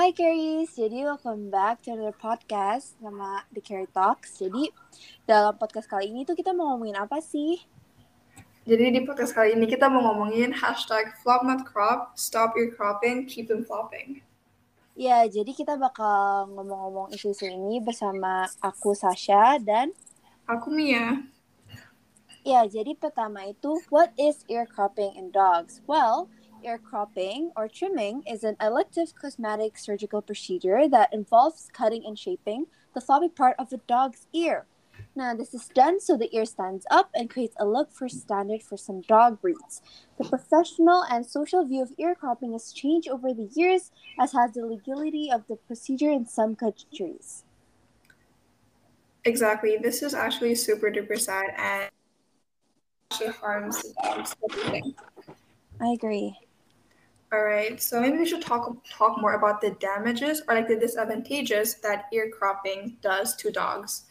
Hi 0.00 0.16
Caries, 0.16 0.80
jadi 0.80 1.04
welcome 1.04 1.52
back 1.52 1.84
to 1.84 1.92
another 1.92 2.16
podcast 2.16 2.96
nama 3.04 3.44
The 3.52 3.60
Carrie 3.60 3.84
Talks. 3.92 4.40
Jadi 4.40 4.72
dalam 5.28 5.52
podcast 5.60 5.92
kali 5.92 6.08
ini 6.08 6.24
tuh 6.24 6.32
kita 6.32 6.56
mau 6.56 6.72
ngomongin 6.72 6.96
apa 6.96 7.20
sih? 7.20 7.60
Jadi 8.64 8.96
di 8.96 9.04
podcast 9.04 9.36
kali 9.36 9.52
ini 9.60 9.68
kita 9.68 9.92
mau 9.92 10.00
ngomongin 10.08 10.56
hashtag 10.56 11.12
flop 11.20 11.44
not 11.44 11.68
crop, 11.68 12.16
stop 12.16 12.56
your 12.56 12.72
cropping, 12.72 13.28
keep 13.28 13.44
them 13.44 13.60
flopping. 13.60 14.24
Ya, 14.96 15.28
jadi 15.28 15.52
kita 15.52 15.76
bakal 15.76 16.48
ngomong-ngomong 16.48 17.12
isu-isu 17.12 17.52
ini 17.52 17.84
bersama 17.84 18.48
aku 18.64 18.96
Sasha 18.96 19.60
dan 19.60 19.92
Aku 20.48 20.72
Mia. 20.72 21.28
ya 22.40 22.64
jadi 22.64 22.96
pertama 22.96 23.44
itu 23.52 23.76
what 23.92 24.16
is 24.16 24.48
ear 24.48 24.64
cropping 24.64 25.12
in 25.20 25.28
dogs? 25.28 25.84
Well, 25.84 26.32
ear 26.64 26.78
cropping 26.78 27.52
or 27.56 27.68
trimming 27.68 28.22
is 28.26 28.44
an 28.44 28.56
elective 28.60 29.14
cosmetic 29.14 29.78
surgical 29.78 30.22
procedure 30.22 30.88
that 30.88 31.12
involves 31.12 31.68
cutting 31.72 32.04
and 32.06 32.18
shaping 32.18 32.66
the 32.94 33.00
floppy 33.00 33.28
part 33.28 33.56
of 33.58 33.72
a 33.72 33.78
dog's 33.86 34.26
ear. 34.32 34.66
Now, 35.16 35.34
this 35.34 35.54
is 35.54 35.68
done 35.68 36.00
so 36.00 36.16
the 36.16 36.34
ear 36.34 36.44
stands 36.44 36.86
up 36.90 37.10
and 37.14 37.30
creates 37.30 37.56
a 37.58 37.66
look 37.66 37.92
for 37.92 38.08
standard 38.08 38.62
for 38.62 38.76
some 38.76 39.00
dog 39.02 39.40
breeds. 39.40 39.82
The 40.18 40.28
professional 40.28 41.02
and 41.10 41.24
social 41.24 41.64
view 41.64 41.82
of 41.82 41.92
ear 41.98 42.14
cropping 42.14 42.52
has 42.52 42.72
changed 42.72 43.08
over 43.08 43.32
the 43.32 43.50
years, 43.54 43.90
as 44.18 44.32
has 44.32 44.52
the 44.52 44.66
legality 44.66 45.30
of 45.32 45.46
the 45.46 45.56
procedure 45.56 46.10
in 46.10 46.26
some 46.26 46.54
countries. 46.54 47.44
Exactly. 49.24 49.78
This 49.80 50.02
is 50.02 50.14
actually 50.14 50.54
super 50.54 50.90
duper 50.90 51.18
sad 51.18 51.52
and 51.56 51.90
actually 53.10 53.32
harms 53.32 53.82
the 53.82 53.94
dogs. 54.02 54.36
I 55.80 55.92
agree. 55.92 56.36
All 57.32 57.44
right, 57.44 57.80
so 57.80 58.00
maybe 58.00 58.18
we 58.18 58.26
should 58.26 58.42
talk 58.42 58.76
talk 58.90 59.20
more 59.20 59.34
about 59.34 59.60
the 59.60 59.70
damages 59.78 60.42
or 60.48 60.54
like 60.56 60.66
the 60.66 60.74
disadvantages 60.74 61.76
that 61.76 62.06
ear 62.12 62.28
cropping 62.28 62.96
does 63.02 63.36
to 63.36 63.52
dogs. 63.52 64.06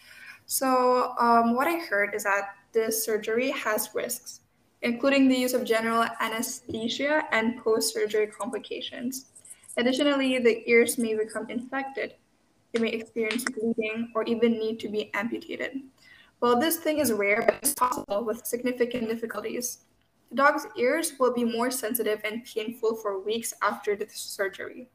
So, 0.45 1.13
um, 1.19 1.53
what 1.53 1.67
I 1.67 1.79
heard 1.79 2.15
is 2.15 2.23
that 2.23 2.55
this 2.71 3.03
surgery 3.03 3.51
has 3.51 3.89
risks, 3.93 4.39
including 4.83 5.27
the 5.27 5.35
use 5.35 5.53
of 5.53 5.65
general 5.65 6.05
anesthesia 6.21 7.25
and 7.33 7.61
post 7.61 7.93
surgery 7.93 8.27
complications. 8.27 9.25
Additionally, 9.75 10.39
the 10.39 10.63
ears 10.69 10.97
may 10.97 11.13
become 11.13 11.49
infected. 11.49 12.15
They 12.71 12.79
may 12.79 12.89
experience 12.89 13.43
bleeding 13.43 14.13
or 14.15 14.23
even 14.23 14.53
need 14.53 14.79
to 14.79 14.87
be 14.87 15.13
amputated. 15.13 15.81
Well, 16.39 16.57
this 16.57 16.77
thing 16.77 16.99
is 16.99 17.11
rare, 17.11 17.43
but 17.45 17.59
it's 17.61 17.73
possible 17.73 18.23
with 18.23 18.45
significant 18.45 19.09
difficulties. 19.09 19.79
The 20.29 20.35
dog's 20.35 20.67
ears 20.77 21.13
will 21.19 21.33
be 21.33 21.43
more 21.43 21.71
sensitive 21.71 22.21
and 22.23 22.45
painful 22.45 22.95
for 22.97 23.19
weeks 23.19 23.53
after 23.61 23.95
the 23.95 24.07
surgery. 24.07 24.89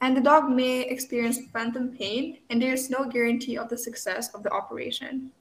And 0.00 0.16
the 0.16 0.20
dog 0.20 0.50
may 0.50 0.82
experience 0.82 1.40
phantom 1.52 1.96
pain, 1.96 2.38
and 2.50 2.60
there 2.60 2.72
is 2.72 2.90
no 2.90 3.06
guarantee 3.06 3.58
of 3.58 3.68
the 3.68 3.78
success 3.78 4.32
of 4.34 4.42
the 4.42 4.50
operation. 4.50 5.32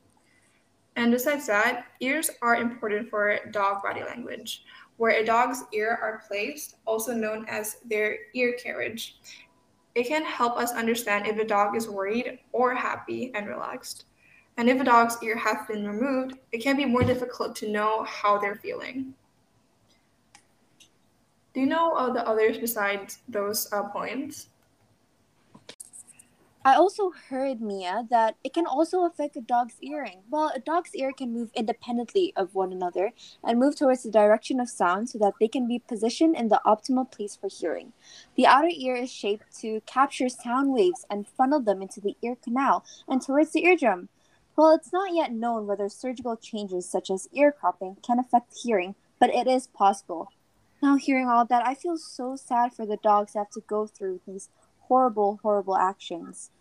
And 0.96 1.12
besides 1.12 1.46
that, 1.48 1.88
ears 2.00 2.32
are 2.42 2.56
important 2.56 3.10
for 3.10 3.38
dog 3.52 3.84
body 3.84 4.02
language, 4.02 4.64
where 4.98 5.20
a 5.20 5.26
dog's 5.26 5.64
ear 5.74 6.00
are 6.02 6.24
placed, 6.28 6.78
also 6.86 7.14
known 7.14 7.46
as 7.50 7.78
their 7.86 8.18
ear 8.34 8.54
carriage. 8.54 9.18
It 9.94 10.08
can 10.08 10.24
help 10.24 10.58
us 10.58 10.72
understand 10.72 11.28
if 11.28 11.38
a 11.38 11.46
dog 11.46 11.76
is 11.76 11.90
worried 11.90 12.40
or 12.52 12.74
happy 12.74 13.32
and 13.36 13.48
relaxed. 13.48 14.06
And 14.58 14.70
if 14.70 14.80
a 14.80 14.86
dog's 14.86 15.18
ear 15.22 15.38
has 15.38 15.58
been 15.68 15.86
removed, 15.86 16.38
it 16.54 16.60
can 16.60 16.78
be 16.78 16.86
more 16.86 17.04
difficult 17.04 17.56
to 17.58 17.72
know 17.72 18.04
how 18.04 18.38
they're 18.38 18.56
feeling. 18.56 19.14
Do 21.56 21.62
you 21.62 21.68
know 21.68 21.94
uh, 21.94 22.12
the 22.12 22.28
others 22.28 22.58
besides 22.58 23.20
those 23.30 23.72
uh, 23.72 23.84
points? 23.84 24.50
I 26.66 26.76
also 26.76 27.12
heard, 27.30 27.62
Mia, 27.62 28.06
that 28.10 28.36
it 28.44 28.54
can 28.54 28.66
also 28.66 29.06
affect 29.06 29.38
a 29.38 29.42
dog's 29.42 29.78
earring. 29.82 30.24
Well, 30.30 30.52
a 30.54 30.60
dog's 30.60 30.94
ear 30.96 31.14
can 31.14 31.32
move 31.32 31.52
independently 31.54 32.34
of 32.36 32.56
one 32.56 32.74
another 32.74 33.14
and 33.42 33.58
move 33.58 33.78
towards 33.78 34.04
the 34.04 34.12
direction 34.12 34.60
of 34.60 34.68
sound 34.68 35.08
so 35.08 35.18
that 35.20 35.36
they 35.40 35.48
can 35.48 35.66
be 35.66 35.80
positioned 35.80 36.36
in 36.36 36.50
the 36.50 36.60
optimal 36.66 37.10
place 37.10 37.38
for 37.38 37.48
hearing. 37.48 37.94
The 38.36 38.48
outer 38.48 38.72
ear 38.74 38.96
is 38.96 39.10
shaped 39.10 39.56
to 39.62 39.80
capture 39.86 40.28
sound 40.28 40.74
waves 40.74 41.06
and 41.10 41.26
funnel 41.26 41.62
them 41.62 41.82
into 41.82 42.02
the 42.02 42.18
ear 42.22 42.36
canal 42.36 42.84
and 43.08 43.22
towards 43.22 43.52
the 43.54 43.64
eardrum. 43.64 44.10
Well, 44.58 44.76
it's 44.76 44.92
not 44.92 45.14
yet 45.14 45.32
known 45.32 45.68
whether 45.68 45.88
surgical 45.88 46.36
changes 46.36 46.90
such 46.90 47.10
as 47.10 47.30
ear 47.32 47.54
cropping 47.54 47.96
can 48.06 48.20
affect 48.20 48.58
hearing, 48.62 48.96
but 49.20 49.30
it 49.30 49.48
is 49.48 49.68
possible. 49.68 50.32
Now, 50.82 50.98
hearing 50.98 51.28
all 51.28 51.46
that, 51.46 51.66
I 51.66 51.74
feel 51.74 51.98
so 51.98 52.36
sad 52.36 52.74
for 52.74 52.86
the 52.86 52.98
dogs 53.02 53.34
that 53.34 53.40
have 53.40 53.50
to 53.52 53.62
go 53.68 53.88
through 53.88 54.22
these 54.28 54.50
horrible, 54.88 55.40
horrible 55.42 55.78
actions. 55.78 56.52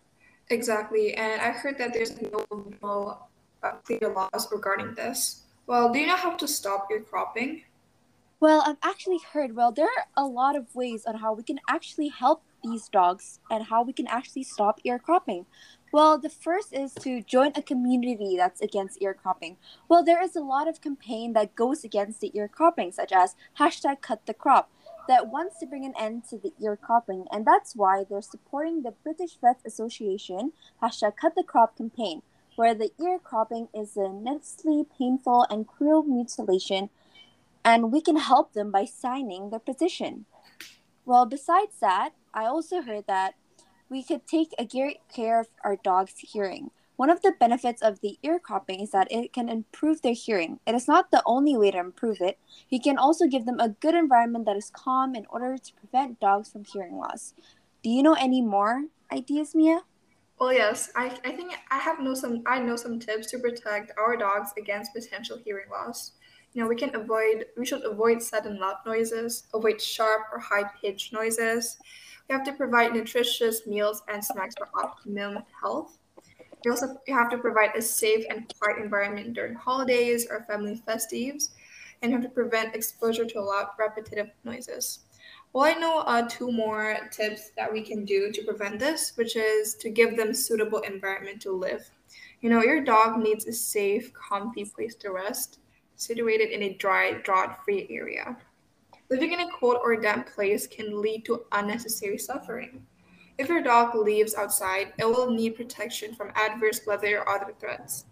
Exactly, 0.49 1.13
and 1.15 1.41
I 1.41 1.49
heard 1.49 1.77
that 1.77 1.93
there's 1.93 2.19
no, 2.21 3.19
uh, 3.63 3.71
clear 3.83 4.13
laws 4.13 4.47
regarding 4.51 4.93
this. 4.93 5.43
Well, 5.67 5.91
do 5.91 5.99
you 5.99 6.07
know 6.07 6.15
how 6.15 6.35
to 6.35 6.47
stop 6.47 6.87
ear 6.91 7.01
cropping? 7.01 7.63
Well, 8.39 8.63
I've 8.65 8.77
actually 8.83 9.19
heard, 9.33 9.55
well, 9.55 9.71
there 9.71 9.87
are 9.87 10.05
a 10.15 10.27
lot 10.27 10.55
of 10.55 10.75
ways 10.75 11.05
on 11.05 11.15
how 11.15 11.33
we 11.33 11.41
can 11.41 11.59
actually 11.67 12.09
help 12.09 12.43
these 12.63 12.89
dogs 12.89 13.39
and 13.49 13.63
how 13.63 13.83
we 13.83 13.93
can 13.93 14.07
actually 14.07 14.43
stop 14.43 14.79
ear 14.83 14.99
cropping. 14.99 15.45
Well, 15.95 16.17
the 16.17 16.27
first 16.27 16.73
is 16.73 16.93
to 16.95 17.21
join 17.21 17.53
a 17.55 17.61
community 17.61 18.35
that's 18.35 18.59
against 18.59 19.01
ear 19.01 19.13
cropping. 19.13 19.55
Well, 19.87 20.03
there 20.03 20.21
is 20.21 20.35
a 20.35 20.41
lot 20.41 20.67
of 20.67 20.81
campaign 20.81 21.31
that 21.31 21.55
goes 21.55 21.85
against 21.85 22.19
the 22.19 22.33
ear 22.33 22.49
cropping, 22.49 22.91
such 22.91 23.13
as 23.13 23.37
hashtag 23.57 24.01
cut 24.01 24.25
the 24.25 24.33
crop, 24.33 24.69
that 25.07 25.29
wants 25.29 25.57
to 25.59 25.65
bring 25.65 25.85
an 25.85 25.93
end 25.97 26.25
to 26.31 26.37
the 26.37 26.51
ear 26.61 26.75
cropping, 26.75 27.27
and 27.31 27.47
that's 27.47 27.77
why 27.77 28.03
they're 28.03 28.21
supporting 28.21 28.81
the 28.81 28.91
British 28.91 29.37
Vet 29.39 29.61
Association 29.65 30.51
hashtag 30.83 31.15
cut 31.15 31.33
the 31.33 31.43
crop 31.43 31.77
campaign, 31.77 32.23
where 32.57 32.75
the 32.75 32.91
ear 33.01 33.17
cropping 33.17 33.69
is 33.73 33.95
a 33.95 34.03
immensely 34.03 34.85
painful 34.97 35.45
and 35.49 35.65
cruel 35.65 36.03
mutilation, 36.03 36.89
and 37.63 37.89
we 37.93 38.01
can 38.01 38.17
help 38.17 38.51
them 38.51 38.69
by 38.69 38.83
signing 38.83 39.49
their 39.49 39.59
petition. 39.59 40.25
Well, 41.05 41.25
besides 41.25 41.79
that, 41.79 42.09
I 42.33 42.47
also 42.47 42.81
heard 42.81 43.07
that 43.07 43.35
we 43.89 44.03
could 44.03 44.27
take 44.27 44.53
a 44.57 44.65
great 44.65 44.99
care 45.13 45.39
of 45.39 45.47
our 45.63 45.75
dog's 45.75 46.15
hearing. 46.19 46.71
One 46.95 47.09
of 47.09 47.21
the 47.21 47.33
benefits 47.37 47.81
of 47.81 47.99
the 47.99 48.17
ear 48.23 48.39
cropping 48.39 48.79
is 48.79 48.91
that 48.91 49.11
it 49.11 49.33
can 49.33 49.49
improve 49.49 50.01
their 50.01 50.13
hearing. 50.13 50.59
It 50.65 50.75
is 50.75 50.87
not 50.87 51.11
the 51.11 51.21
only 51.25 51.57
way 51.57 51.71
to 51.71 51.77
improve 51.77 52.21
it. 52.21 52.39
You 52.69 52.79
can 52.79 52.97
also 52.97 53.27
give 53.27 53.45
them 53.45 53.59
a 53.59 53.69
good 53.69 53.95
environment 53.95 54.45
that 54.45 54.55
is 54.55 54.71
calm 54.73 55.13
in 55.13 55.25
order 55.29 55.57
to 55.57 55.73
prevent 55.73 56.21
dogs 56.21 56.51
from 56.51 56.63
hearing 56.63 56.95
loss. 56.95 57.33
Do 57.83 57.89
you 57.89 58.01
know 58.01 58.13
any 58.13 58.41
more 58.41 58.85
ideas, 59.11 59.53
Mia? 59.53 59.81
Well, 60.39 60.53
yes, 60.53 60.89
I, 60.95 61.07
I 61.23 61.31
think 61.31 61.53
I 61.71 61.79
have 61.79 61.99
know 61.99 62.13
some 62.13 62.43
I 62.45 62.59
know 62.59 62.75
some 62.75 62.99
tips 62.99 63.31
to 63.31 63.39
protect 63.39 63.91
our 63.97 64.17
dogs 64.17 64.51
against 64.57 64.93
potential 64.93 65.37
hearing 65.43 65.69
loss. 65.69 66.13
You 66.53 66.61
know, 66.61 66.67
we 66.69 66.75
can 66.75 66.95
avoid 66.95 67.45
we 67.57 67.65
should 67.65 67.85
avoid 67.85 68.21
sudden 68.21 68.59
loud 68.59 68.77
noises, 68.85 69.43
avoid 69.53 69.81
sharp 69.81 70.27
or 70.31 70.39
high 70.39 70.69
pitched 70.81 71.13
noises. 71.13 71.77
We 72.27 72.33
have 72.33 72.43
to 72.45 72.53
provide 72.53 72.93
nutritious 72.93 73.67
meals 73.67 74.01
and 74.07 74.23
snacks 74.23 74.55
for 74.57 74.69
optimum 74.73 75.43
health. 75.61 75.97
You 76.63 76.71
also 76.71 76.97
have 77.07 77.29
to 77.29 77.37
provide 77.37 77.75
a 77.75 77.81
safe 77.81 78.25
and 78.29 78.51
quiet 78.59 78.81
environment 78.81 79.33
during 79.33 79.53
holidays 79.53 80.25
or 80.29 80.45
family 80.49 80.81
festives, 80.87 81.49
and 82.01 82.11
you 82.11 82.17
have 82.17 82.27
to 82.27 82.33
prevent 82.33 82.73
exposure 82.73 83.25
to 83.25 83.39
a 83.39 83.41
loud, 83.41 83.67
repetitive 83.77 84.31
noises. 84.43 85.01
Well, 85.53 85.65
I 85.65 85.73
know 85.79 85.99
uh, 85.99 86.27
two 86.27 86.51
more 86.51 86.97
tips 87.11 87.51
that 87.55 87.71
we 87.71 87.81
can 87.81 88.03
do 88.03 88.31
to 88.31 88.43
prevent 88.43 88.79
this, 88.79 89.13
which 89.15 89.35
is 89.35 89.75
to 89.75 89.89
give 89.89 90.17
them 90.17 90.33
suitable 90.33 90.79
environment 90.79 91.41
to 91.43 91.51
live. 91.51 91.89
You 92.41 92.49
know, 92.49 92.63
your 92.63 92.83
dog 92.83 93.19
needs 93.19 93.45
a 93.45 93.53
safe, 93.53 94.11
comfy 94.13 94.65
place 94.65 94.95
to 94.95 95.11
rest, 95.11 95.59
situated 95.95 96.49
in 96.49 96.63
a 96.63 96.73
dry, 96.73 97.13
drought-free 97.23 97.87
area. 97.89 98.37
Living 99.09 99.33
in 99.33 99.39
a 99.39 99.51
cold 99.51 99.77
or 99.83 99.95
damp 99.95 100.27
place 100.27 100.65
can 100.65 100.99
lead 100.99 101.25
to 101.25 101.45
unnecessary 101.51 102.17
suffering. 102.17 102.83
If 103.37 103.49
your 103.49 103.61
dog 103.61 103.93
lives 103.93 104.33
outside, 104.33 104.93
it 104.97 105.05
will 105.05 105.29
need 105.29 105.55
protection 105.55 106.15
from 106.15 106.31
adverse 106.35 106.81
weather 106.87 107.19
or 107.19 107.29
other 107.29 107.53
threats. 107.59 108.05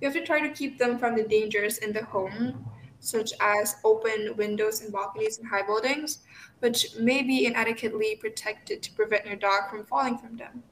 You 0.00 0.08
have 0.08 0.14
to 0.14 0.24
try 0.24 0.40
to 0.40 0.54
keep 0.54 0.78
them 0.78 0.98
from 0.98 1.14
the 1.14 1.24
dangers 1.24 1.78
in 1.78 1.92
the 1.92 2.04
home, 2.04 2.64
such 3.00 3.32
as 3.40 3.76
open 3.84 4.34
windows 4.36 4.80
and 4.80 4.90
balconies 4.90 5.38
in 5.38 5.44
high 5.44 5.62
buildings, 5.62 6.20
which 6.60 6.96
may 6.96 7.22
be 7.22 7.44
inadequately 7.44 8.16
protected 8.16 8.82
to 8.82 8.92
prevent 8.92 9.26
your 9.26 9.36
dog 9.36 9.68
from 9.68 9.84
falling 9.84 10.16
from 10.16 10.38
them. 10.38 10.62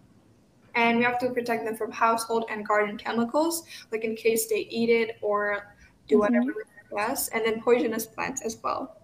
And 0.77 0.99
we 0.99 1.05
have 1.05 1.19
to 1.19 1.31
protect 1.31 1.67
them 1.67 1.77
from 1.77 1.91
household 1.91 2.47
and 2.49 2.67
garden 2.67 2.97
chemicals, 2.97 3.65
like 3.93 4.05
in 4.05 4.17
case 4.17 4.49
they 4.49 4.61
eat 4.71 4.89
it 4.89 5.19
or 5.21 5.75
do 6.07 6.15
mm-hmm. 6.15 6.21
whatever 6.21 6.55
with 6.57 6.69
their 6.69 6.79
and 7.33 7.45
then 7.45 7.61
poisonous 7.63 8.07
plants 8.07 8.43
as 8.43 8.59
well. 8.63 8.97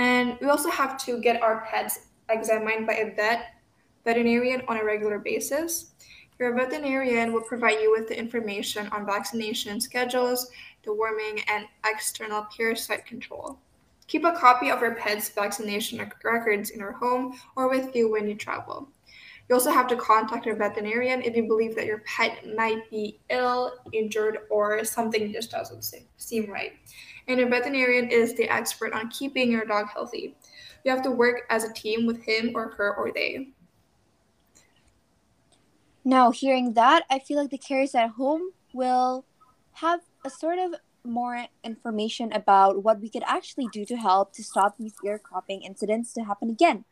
And 0.00 0.38
we 0.40 0.48
also 0.48 0.70
have 0.70 0.96
to 1.04 1.20
get 1.20 1.42
our 1.42 1.66
pets 1.70 2.06
examined 2.30 2.86
by 2.86 2.94
a 2.94 3.14
vet 3.14 3.56
veterinarian 4.02 4.62
on 4.66 4.78
a 4.78 4.84
regular 4.84 5.18
basis. 5.18 5.90
Your 6.38 6.56
veterinarian 6.56 7.34
will 7.34 7.42
provide 7.42 7.80
you 7.82 7.92
with 7.92 8.08
the 8.08 8.18
information 8.18 8.88
on 8.92 9.04
vaccination 9.04 9.78
schedules, 9.78 10.50
deworming, 10.82 11.44
and 11.50 11.66
external 11.84 12.46
parasite 12.56 13.04
control. 13.04 13.58
Keep 14.06 14.24
a 14.24 14.32
copy 14.32 14.70
of 14.70 14.80
your 14.80 14.94
pet's 14.94 15.28
vaccination 15.28 15.98
records 16.24 16.70
in 16.70 16.80
your 16.80 16.92
home 16.92 17.38
or 17.54 17.68
with 17.68 17.94
you 17.94 18.10
when 18.10 18.26
you 18.26 18.34
travel. 18.34 18.88
You 19.50 19.54
also 19.54 19.70
have 19.70 19.88
to 19.88 19.96
contact 19.96 20.46
a 20.46 20.54
veterinarian 20.54 21.20
if 21.20 21.36
you 21.36 21.46
believe 21.46 21.74
that 21.74 21.84
your 21.84 22.04
pet 22.06 22.38
might 22.56 22.88
be 22.88 23.18
ill, 23.28 23.74
injured, 23.92 24.38
or 24.48 24.82
something 24.82 25.30
just 25.30 25.50
doesn't 25.50 25.84
seem 26.16 26.50
right. 26.50 26.72
And 27.30 27.38
a 27.38 27.46
veterinarian 27.46 28.10
is 28.10 28.34
the 28.34 28.48
expert 28.48 28.92
on 28.92 29.08
keeping 29.08 29.52
your 29.52 29.64
dog 29.64 29.86
healthy. 29.86 30.34
You 30.84 30.90
have 30.90 31.02
to 31.02 31.12
work 31.12 31.42
as 31.48 31.62
a 31.62 31.72
team 31.72 32.04
with 32.04 32.20
him 32.24 32.50
or 32.56 32.70
her 32.70 32.96
or 32.96 33.12
they. 33.12 33.50
Now, 36.04 36.32
hearing 36.32 36.72
that, 36.74 37.04
I 37.08 37.20
feel 37.20 37.38
like 37.38 37.50
the 37.50 37.58
carers 37.58 37.94
at 37.94 38.10
home 38.10 38.50
will 38.72 39.24
have 39.74 40.00
a 40.24 40.30
sort 40.30 40.58
of 40.58 40.74
more 41.04 41.46
information 41.62 42.32
about 42.32 42.82
what 42.82 43.00
we 43.00 43.08
could 43.08 43.22
actually 43.26 43.68
do 43.72 43.84
to 43.84 43.96
help 43.96 44.32
to 44.32 44.42
stop 44.42 44.76
these 44.76 44.94
ear 45.04 45.20
cropping 45.20 45.62
incidents 45.62 46.12
to 46.14 46.24
happen 46.24 46.50
again. 46.50 46.84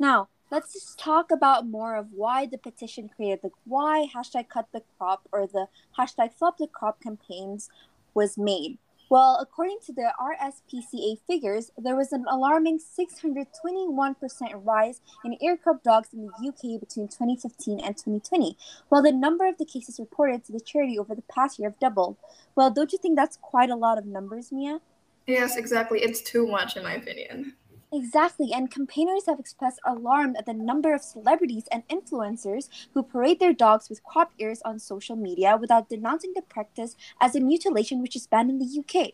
Now, 0.00 0.30
let's 0.50 0.72
just 0.72 0.98
talk 0.98 1.30
about 1.30 1.68
more 1.68 1.94
of 1.94 2.08
why 2.10 2.46
the 2.46 2.58
petition 2.58 3.08
created, 3.08 3.44
like 3.44 3.52
why 3.64 4.08
hashtag 4.12 4.48
cut 4.48 4.66
the 4.72 4.82
crop 4.98 5.28
or 5.30 5.46
the 5.46 5.68
hashtag 5.96 6.34
stop 6.34 6.58
the 6.58 6.66
crop 6.66 7.00
campaigns 7.00 7.70
was 8.14 8.36
made. 8.36 8.78
Well, 9.10 9.38
according 9.40 9.78
to 9.86 9.92
the 9.92 10.12
RSPCA 10.20 11.18
figures, 11.26 11.72
there 11.76 11.96
was 11.96 12.12
an 12.12 12.26
alarming 12.30 12.78
621% 12.78 14.64
rise 14.64 15.00
in 15.24 15.36
ear 15.42 15.56
crop 15.56 15.82
dogs 15.82 16.10
in 16.12 16.26
the 16.26 16.48
UK 16.48 16.78
between 16.78 17.08
2015 17.08 17.80
and 17.80 17.96
2020, 17.96 18.56
while 18.88 19.02
the 19.02 19.10
number 19.10 19.48
of 19.48 19.58
the 19.58 19.64
cases 19.64 19.98
reported 19.98 20.44
to 20.44 20.52
the 20.52 20.60
charity 20.60 20.96
over 20.96 21.16
the 21.16 21.22
past 21.22 21.58
year 21.58 21.70
have 21.70 21.80
doubled. 21.80 22.18
Well, 22.54 22.70
don't 22.70 22.92
you 22.92 22.98
think 22.98 23.16
that's 23.16 23.36
quite 23.36 23.68
a 23.68 23.74
lot 23.74 23.98
of 23.98 24.06
numbers, 24.06 24.52
Mia? 24.52 24.80
Yes, 25.26 25.56
exactly. 25.56 26.02
It's 26.02 26.22
too 26.22 26.46
much, 26.46 26.76
in 26.76 26.84
my 26.84 26.94
opinion. 26.94 27.54
Exactly, 27.92 28.52
and 28.52 28.70
campaigners 28.70 29.26
have 29.26 29.40
expressed 29.40 29.80
alarm 29.84 30.36
at 30.38 30.46
the 30.46 30.54
number 30.54 30.94
of 30.94 31.02
celebrities 31.02 31.64
and 31.72 31.82
influencers 31.88 32.68
who 32.94 33.02
parade 33.02 33.40
their 33.40 33.52
dogs 33.52 33.88
with 33.88 34.04
crop 34.04 34.32
ears 34.38 34.62
on 34.64 34.78
social 34.78 35.16
media 35.16 35.56
without 35.60 35.88
denouncing 35.88 36.32
the 36.36 36.42
practice 36.42 36.94
as 37.20 37.34
a 37.34 37.40
mutilation 37.40 38.00
which 38.00 38.14
is 38.14 38.28
banned 38.28 38.48
in 38.48 38.58
the 38.60 38.78
UK. 38.78 39.12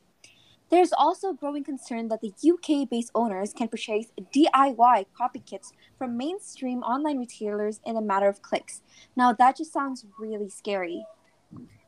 There's 0.69 0.93
also 0.93 1.32
growing 1.32 1.64
concern 1.64 2.08
that 2.08 2.20
the 2.20 2.34
UK 2.44 2.90
based 2.90 3.12
owners 3.14 3.55
can 3.55 3.69
purchase 3.69 4.12
DIY 4.34 5.06
copy 5.17 5.38
kits 5.38 5.73
from 5.96 6.19
mainstream 6.19 6.82
online 6.82 7.19
retailers 7.19 7.81
in 7.87 7.96
a 7.96 8.02
matter 8.02 8.28
of 8.28 8.43
clicks. 8.43 8.82
Now, 9.14 9.32
that 9.32 9.56
just 9.56 9.73
sounds 9.73 10.05
really 10.19 10.50
scary. 10.50 11.06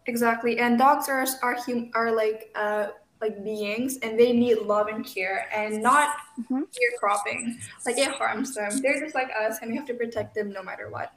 Exactly, 0.06 0.58
and 0.58 0.78
dogs 0.78 1.06
are, 1.08 1.26
are, 1.42 1.56
hum- 1.56 1.90
are 1.94 2.12
like 2.12 2.50
uh, 2.54 2.88
like 3.20 3.42
beings 3.44 3.98
and 4.02 4.18
they 4.18 4.32
need 4.32 4.58
love 4.58 4.88
and 4.88 5.04
care 5.04 5.48
and 5.54 5.82
not 5.82 6.16
mm-hmm. 6.40 6.62
cropping. 6.98 7.58
Like 7.84 7.98
it 7.98 8.08
harms 8.08 8.54
them. 8.54 8.80
They're 8.80 9.00
just 9.00 9.14
like 9.14 9.30
us 9.38 9.58
and 9.60 9.70
we 9.70 9.76
have 9.76 9.86
to 9.86 9.94
protect 9.94 10.34
them 10.34 10.50
no 10.50 10.62
matter 10.62 10.88
what. 10.90 11.12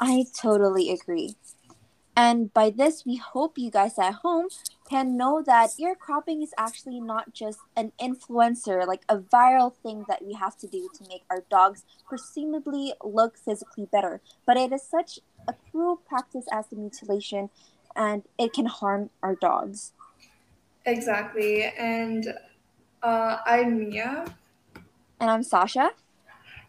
I 0.00 0.24
totally 0.40 0.90
agree. 0.90 1.36
And 2.18 2.52
by 2.52 2.70
this, 2.70 3.06
we 3.06 3.14
hope 3.14 3.58
you 3.58 3.70
guys 3.70 3.96
at 3.96 4.14
home 4.14 4.48
can 4.90 5.16
know 5.16 5.40
that 5.46 5.70
ear 5.78 5.94
cropping 5.94 6.42
is 6.42 6.52
actually 6.58 6.98
not 6.98 7.32
just 7.32 7.60
an 7.76 7.92
influencer, 8.00 8.84
like 8.88 9.02
a 9.08 9.18
viral 9.18 9.72
thing 9.72 10.04
that 10.08 10.24
we 10.24 10.32
have 10.32 10.56
to 10.58 10.66
do 10.66 10.88
to 10.94 11.08
make 11.08 11.22
our 11.30 11.44
dogs 11.48 11.84
presumably 12.08 12.92
look 13.04 13.38
physically 13.38 13.86
better, 13.92 14.20
but 14.46 14.56
it 14.56 14.72
is 14.72 14.82
such 14.82 15.20
a 15.46 15.54
cruel 15.70 15.94
practice 15.94 16.46
as 16.50 16.66
the 16.66 16.76
mutilation 16.76 17.50
and 17.94 18.24
it 18.36 18.52
can 18.52 18.66
harm 18.66 19.10
our 19.22 19.36
dogs. 19.36 19.92
Exactly. 20.88 21.64
And 21.64 22.34
uh, 23.02 23.38
I'm 23.44 23.78
Mia. 23.78 24.24
And 25.20 25.30
I'm 25.30 25.42
Sasha. 25.42 25.90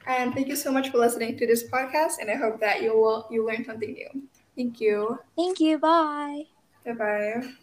And 0.05 0.33
thank 0.33 0.47
you 0.47 0.55
so 0.55 0.71
much 0.71 0.89
for 0.89 0.97
listening 0.97 1.37
to 1.37 1.47
this 1.47 1.63
podcast. 1.69 2.19
And 2.19 2.29
I 2.29 2.35
hope 2.35 2.59
that 2.59 2.81
you 2.81 2.93
will 2.97 3.27
you 3.31 3.47
learn 3.47 3.63
something 3.63 3.93
new. 3.93 4.27
Thank 4.55 4.81
you. 4.81 5.19
Thank 5.37 5.59
you. 5.59 5.77
Bye. 5.77 6.43
Bye 6.85 6.93
bye. 6.93 7.53